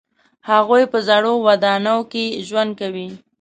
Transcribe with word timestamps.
هغوی 0.49 0.83
په 0.91 0.97
زړو 1.07 1.31
ودانیو 1.47 1.99
کې 2.11 2.25
ژوند 2.47 2.71
کوي. 2.79 3.07